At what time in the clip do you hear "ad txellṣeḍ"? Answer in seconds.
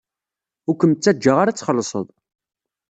1.51-2.07